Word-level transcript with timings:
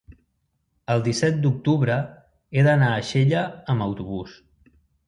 El 0.93 1.03
disset 1.09 1.37
d'octubre 1.43 1.99
he 2.57 2.67
d'anar 2.71 2.91
a 2.97 3.07
Xella 3.13 3.47
amb 3.77 3.89
autobús. 3.91 4.41